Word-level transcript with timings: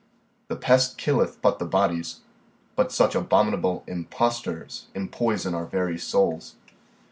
The 0.47 0.55
pest 0.55 0.97
killeth 0.97 1.39
but 1.43 1.59
the 1.59 1.65
bodies, 1.67 2.21
but 2.75 2.91
such 2.91 3.13
abominable 3.13 3.83
imposters 3.85 4.87
empoison 4.95 5.53
our 5.53 5.67
very 5.67 5.99
souls. 5.99 6.55